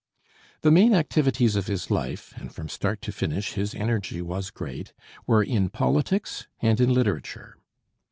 [0.61, 4.93] The main activities of his life and from start to finish his energy was great
[5.27, 7.55] were in politics and in literature.